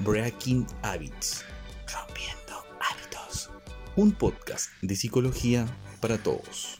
[0.00, 1.42] Breaking Habits,
[1.90, 3.50] Rompiendo Hábitos,
[3.96, 5.64] un podcast de psicología
[6.02, 6.78] para todos.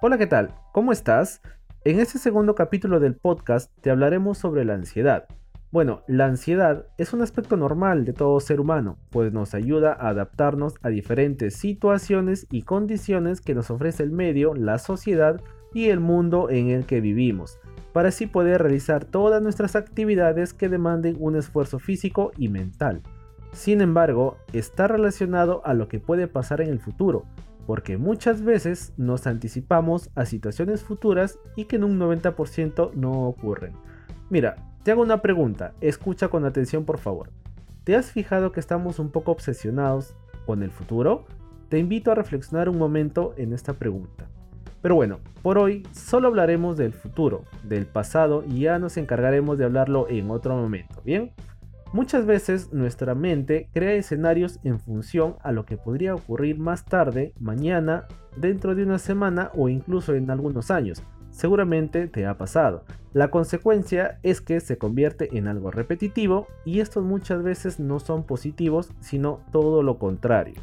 [0.00, 0.54] Hola, ¿qué tal?
[0.72, 1.40] ¿Cómo estás?
[1.84, 5.26] En este segundo capítulo del podcast te hablaremos sobre la ansiedad.
[5.72, 10.10] Bueno, la ansiedad es un aspecto normal de todo ser humano, pues nos ayuda a
[10.10, 15.40] adaptarnos a diferentes situaciones y condiciones que nos ofrece el medio, la sociedad
[15.74, 17.58] y el mundo en el que vivimos
[17.96, 23.00] para así poder realizar todas nuestras actividades que demanden un esfuerzo físico y mental.
[23.52, 27.24] Sin embargo, está relacionado a lo que puede pasar en el futuro,
[27.66, 33.72] porque muchas veces nos anticipamos a situaciones futuras y que en un 90% no ocurren.
[34.28, 37.30] Mira, te hago una pregunta, escucha con atención por favor.
[37.84, 41.24] ¿Te has fijado que estamos un poco obsesionados con el futuro?
[41.70, 44.28] Te invito a reflexionar un momento en esta pregunta.
[44.86, 49.64] Pero bueno, por hoy solo hablaremos del futuro, del pasado y ya nos encargaremos de
[49.64, 51.32] hablarlo en otro momento, ¿bien?
[51.92, 57.32] Muchas veces nuestra mente crea escenarios en función a lo que podría ocurrir más tarde,
[57.40, 61.02] mañana, dentro de una semana o incluso en algunos años.
[61.30, 62.84] Seguramente te ha pasado.
[63.12, 68.22] La consecuencia es que se convierte en algo repetitivo y estos muchas veces no son
[68.22, 70.62] positivos, sino todo lo contrario.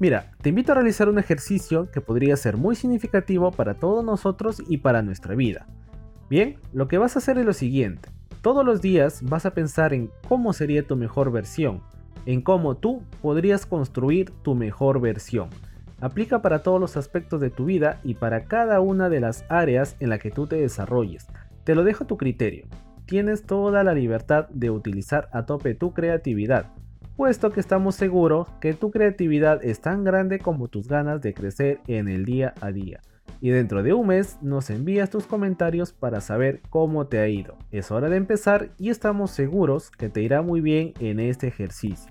[0.00, 4.62] Mira, te invito a realizar un ejercicio que podría ser muy significativo para todos nosotros
[4.66, 5.66] y para nuestra vida.
[6.30, 8.08] Bien, lo que vas a hacer es lo siguiente.
[8.40, 11.82] Todos los días vas a pensar en cómo sería tu mejor versión,
[12.24, 15.50] en cómo tú podrías construir tu mejor versión.
[16.00, 19.96] Aplica para todos los aspectos de tu vida y para cada una de las áreas
[20.00, 21.26] en la que tú te desarrolles.
[21.64, 22.64] Te lo dejo a tu criterio.
[23.04, 26.72] Tienes toda la libertad de utilizar a tope tu creatividad
[27.20, 31.80] puesto que estamos seguros que tu creatividad es tan grande como tus ganas de crecer
[31.86, 33.02] en el día a día.
[33.42, 37.58] Y dentro de un mes nos envías tus comentarios para saber cómo te ha ido.
[37.72, 42.10] Es hora de empezar y estamos seguros que te irá muy bien en este ejercicio.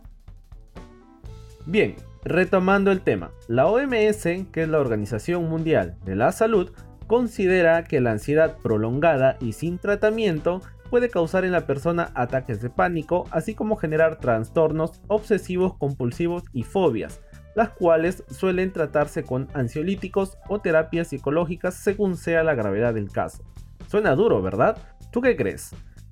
[1.66, 6.69] Bien, retomando el tema, la OMS, que es la Organización Mundial de la Salud,
[7.09, 10.61] considera que la ansiedad prolongada y sin tratamiento
[10.91, 16.61] puede causar en la persona ataques de pánico, así como generar trastornos obsesivos compulsivos y
[16.61, 17.19] fobias,
[17.55, 23.43] las cuales suelen tratarse con ansiolíticos o terapias psicológicas según sea la gravedad del caso.
[23.87, 24.77] Suena duro, ¿verdad?
[25.11, 25.71] ¿Tú qué crees?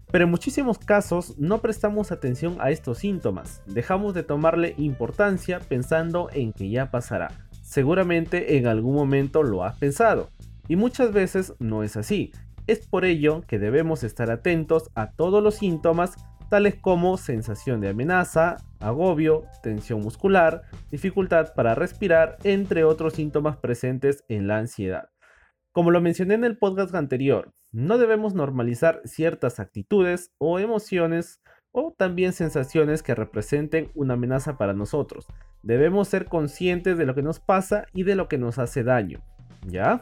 [0.10, 6.30] Pero en muchísimos casos no prestamos atención a estos síntomas, dejamos de tomarle importancia pensando
[6.34, 7.28] en que ya pasará.
[7.62, 10.32] Seguramente en algún momento lo has pensado,
[10.68, 12.32] y muchas veces no es así,
[12.68, 16.16] es por ello que debemos estar atentos a todos los síntomas
[16.50, 24.24] tales como sensación de amenaza, agobio, tensión muscular, dificultad para respirar, entre otros síntomas presentes
[24.30, 25.10] en la ansiedad.
[25.72, 31.42] Como lo mencioné en el podcast anterior, no debemos normalizar ciertas actitudes o emociones
[31.72, 35.28] o también sensaciones que representen una amenaza para nosotros.
[35.64, 39.22] Debemos ser conscientes de lo que nos pasa y de lo que nos hace daño.
[39.68, 40.02] ¿Ya?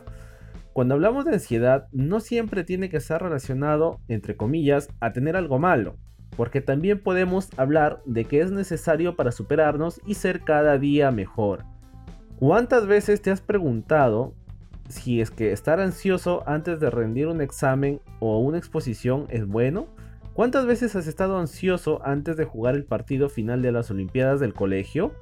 [0.75, 5.57] Cuando hablamos de ansiedad, no siempre tiene que estar relacionado, entre comillas, a tener algo
[5.57, 5.95] malo,
[6.35, 11.63] porque también podemos hablar de que es necesario para superarnos y ser cada día mejor.
[12.39, 14.33] ¿Cuántas veces te has preguntado
[14.89, 19.87] si es que estar ansioso antes de rendir un examen o una exposición es bueno?
[20.33, 24.53] ¿Cuántas veces has estado ansioso antes de jugar el partido final de las Olimpiadas del
[24.53, 25.13] colegio?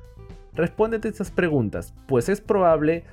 [0.55, 3.03] Respóndete estas preguntas, pues es probable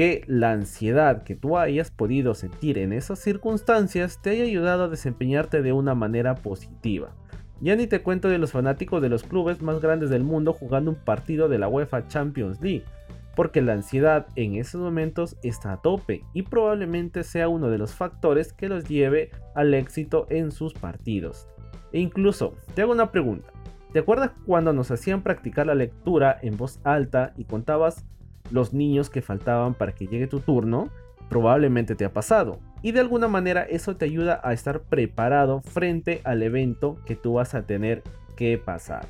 [0.00, 4.88] que la ansiedad que tú hayas podido sentir en esas circunstancias te haya ayudado a
[4.88, 7.10] desempeñarte de una manera positiva.
[7.60, 10.92] Ya ni te cuento de los fanáticos de los clubes más grandes del mundo jugando
[10.92, 12.84] un partido de la UEFA Champions League,
[13.36, 17.94] porque la ansiedad en esos momentos está a tope y probablemente sea uno de los
[17.94, 21.46] factores que los lleve al éxito en sus partidos.
[21.92, 23.52] E incluso, te hago una pregunta.
[23.92, 28.06] ¿Te acuerdas cuando nos hacían practicar la lectura en voz alta y contabas
[28.50, 30.88] los niños que faltaban para que llegue tu turno,
[31.28, 32.58] probablemente te ha pasado.
[32.82, 37.34] Y de alguna manera eso te ayuda a estar preparado frente al evento que tú
[37.34, 38.02] vas a tener
[38.36, 39.06] que pasar.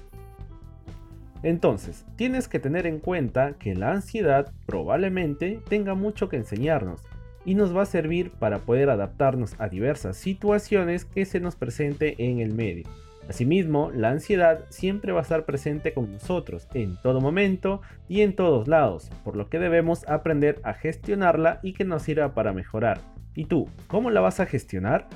[1.42, 7.02] Entonces, tienes que tener en cuenta que la ansiedad probablemente tenga mucho que enseñarnos
[7.46, 12.14] y nos va a servir para poder adaptarnos a diversas situaciones que se nos presente
[12.18, 12.84] en el medio.
[13.28, 18.34] Asimismo, la ansiedad siempre va a estar presente con nosotros en todo momento y en
[18.34, 23.00] todos lados, por lo que debemos aprender a gestionarla y que nos sirva para mejorar.
[23.34, 25.08] ¿Y tú, cómo la vas a gestionar?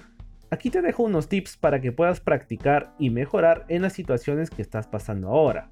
[0.51, 4.63] Aquí te dejo unos tips para que puedas practicar y mejorar en las situaciones que
[4.63, 5.71] estás pasando ahora.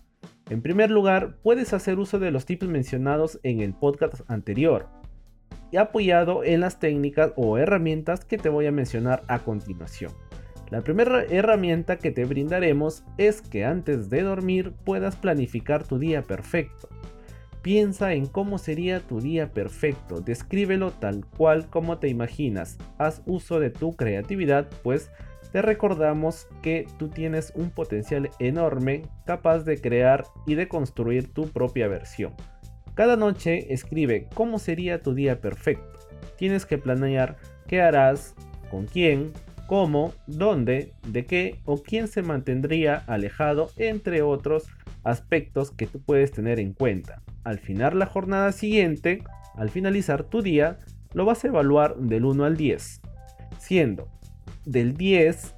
[0.50, 4.88] En primer lugar, puedes hacer uso de los tips mencionados en el podcast anterior
[5.70, 10.12] y apoyado en las técnicas o herramientas que te voy a mencionar a continuación.
[10.72, 16.22] La primera herramienta que te brindaremos es que antes de dormir puedas planificar tu día
[16.22, 16.88] perfecto.
[17.60, 22.78] Piensa en cómo sería tu día perfecto, descríbelo tal cual como te imaginas.
[22.96, 25.10] Haz uso de tu creatividad, pues
[25.52, 31.48] te recordamos que tú tienes un potencial enorme capaz de crear y de construir tu
[31.48, 32.32] propia versión.
[32.94, 35.98] Cada noche escribe cómo sería tu día perfecto.
[36.38, 37.36] Tienes que planear
[37.68, 38.34] qué harás,
[38.70, 39.34] con quién,
[39.72, 44.64] cómo, dónde, de qué o quién se mantendría alejado, entre otros
[45.02, 47.22] aspectos que tú puedes tener en cuenta.
[47.42, 49.24] Al final la jornada siguiente,
[49.54, 50.76] al finalizar tu día,
[51.14, 53.00] lo vas a evaluar del 1 al 10,
[53.58, 54.10] siendo
[54.66, 55.54] del 10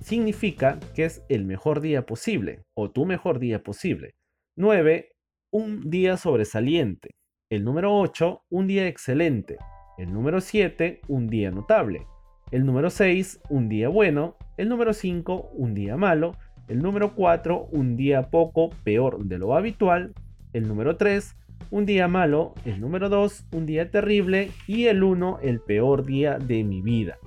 [0.00, 4.14] significa que es el mejor día posible o tu mejor día posible.
[4.56, 5.10] 9,
[5.50, 7.16] un día sobresaliente.
[7.50, 9.56] El número 8, un día excelente.
[9.98, 12.06] El número 7, un día notable.
[12.52, 14.36] El número 6, un día bueno.
[14.56, 16.36] El número 5, un día malo.
[16.68, 20.14] El número 4, un día poco peor de lo habitual.
[20.52, 21.36] El número 3,
[21.72, 22.54] un día malo.
[22.64, 24.50] El número 2, un día terrible.
[24.68, 27.18] Y el 1, el peor día de mi vida.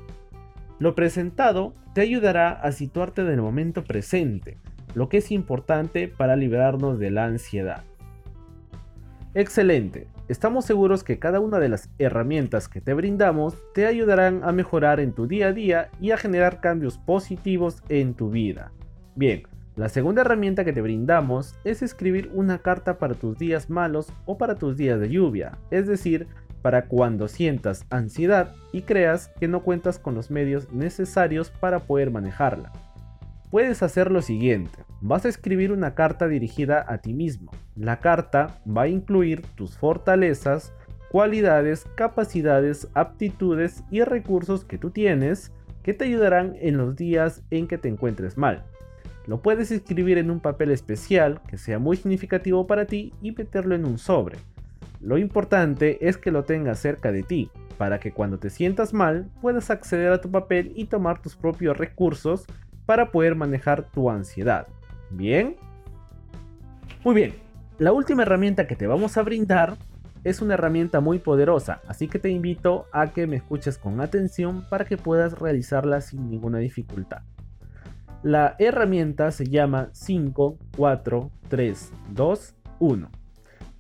[0.80, 4.58] Lo presentado te ayudará a situarte en el momento presente,
[4.94, 7.84] lo que es importante para liberarnos de la ansiedad.
[9.34, 14.52] Excelente, estamos seguros que cada una de las herramientas que te brindamos te ayudarán a
[14.52, 18.72] mejorar en tu día a día y a generar cambios positivos en tu vida.
[19.16, 19.44] Bien,
[19.76, 24.38] la segunda herramienta que te brindamos es escribir una carta para tus días malos o
[24.38, 26.28] para tus días de lluvia, es decir,
[26.62, 32.12] para cuando sientas ansiedad y creas que no cuentas con los medios necesarios para poder
[32.12, 32.72] manejarla.
[33.50, 37.52] Puedes hacer lo siguiente, vas a escribir una carta dirigida a ti mismo.
[37.76, 40.72] La carta va a incluir tus fortalezas,
[41.10, 45.52] cualidades, capacidades, aptitudes y recursos que tú tienes
[45.82, 48.66] que te ayudarán en los días en que te encuentres mal.
[49.26, 53.74] Lo puedes escribir en un papel especial que sea muy significativo para ti y meterlo
[53.74, 54.38] en un sobre.
[55.02, 57.50] Lo importante es que lo tengas cerca de ti,
[57.80, 61.78] para que cuando te sientas mal puedas acceder a tu papel y tomar tus propios
[61.78, 62.46] recursos
[62.90, 64.66] para poder manejar tu ansiedad.
[65.12, 65.58] ¿Bien?
[67.04, 67.36] Muy bien,
[67.78, 69.78] la última herramienta que te vamos a brindar
[70.24, 74.66] es una herramienta muy poderosa, así que te invito a que me escuches con atención
[74.72, 77.22] para que puedas realizarla sin ninguna dificultad.
[78.24, 83.12] La herramienta se llama 5, 4, 3, 2, 1.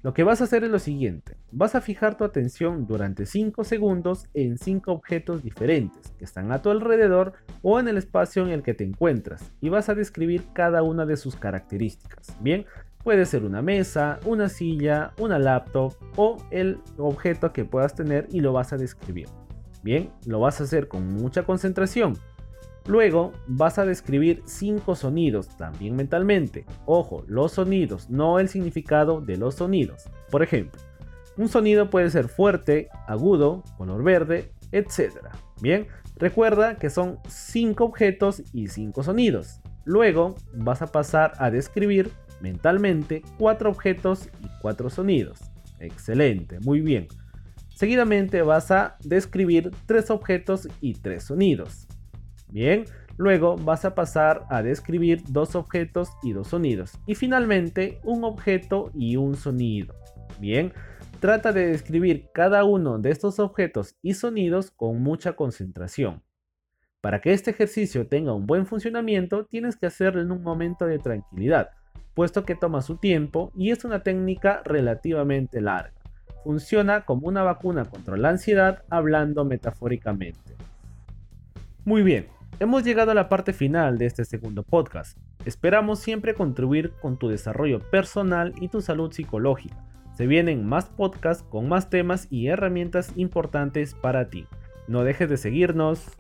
[0.04, 1.39] Lo que vas a hacer es lo siguiente.
[1.52, 6.62] Vas a fijar tu atención durante 5 segundos en 5 objetos diferentes que están a
[6.62, 10.44] tu alrededor o en el espacio en el que te encuentras y vas a describir
[10.54, 12.38] cada una de sus características.
[12.40, 12.66] Bien,
[13.04, 18.42] puede ser una mesa, una silla, una laptop o el objeto que puedas tener y
[18.42, 19.28] lo vas a describir.
[19.82, 22.16] Bien, lo vas a hacer con mucha concentración
[22.90, 26.66] Luego vas a describir cinco sonidos, también mentalmente.
[26.88, 30.10] Ojo, los sonidos, no el significado de los sonidos.
[30.32, 30.82] Por ejemplo,
[31.40, 35.14] un sonido puede ser fuerte, agudo, color verde, etc.
[35.62, 35.88] Bien,
[36.18, 39.62] recuerda que son cinco objetos y cinco sonidos.
[39.86, 45.40] Luego vas a pasar a describir mentalmente cuatro objetos y cuatro sonidos.
[45.80, 47.08] Excelente, muy bien.
[47.74, 51.88] Seguidamente vas a describir tres objetos y tres sonidos.
[52.50, 52.84] Bien,
[53.16, 57.00] luego vas a pasar a describir dos objetos y dos sonidos.
[57.08, 59.96] Y finalmente un objeto y un sonido.
[60.42, 60.74] Bien,
[61.20, 66.24] trata de describir cada uno de estos objetos y sonidos con mucha concentración.
[67.02, 71.00] Para que este ejercicio tenga un buen funcionamiento, tienes que hacerlo en un momento de
[71.00, 71.70] tranquilidad,
[72.14, 75.94] puesto que toma su tiempo y es una técnica relativamente larga.
[76.44, 80.56] Funciona como una vacuna contra la ansiedad hablando metafóricamente.
[81.86, 82.28] Muy bien,
[82.62, 85.18] Hemos llegado a la parte final de este segundo podcast.
[85.46, 89.89] Esperamos siempre contribuir con tu desarrollo personal y tu salud psicológica.
[90.20, 94.48] Se vienen más podcasts con más temas y herramientas importantes para ti.
[94.90, 96.18] No dejes de seguirnos.